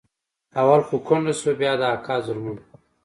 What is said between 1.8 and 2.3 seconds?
اکا